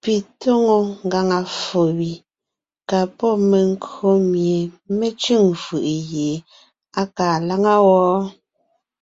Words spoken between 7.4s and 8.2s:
láŋa wɔ́.